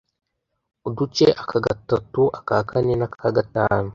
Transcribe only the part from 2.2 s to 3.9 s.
aka kane n aka gatanu